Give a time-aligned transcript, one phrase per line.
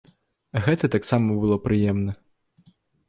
[0.67, 2.11] Гэта таксама было прыемна.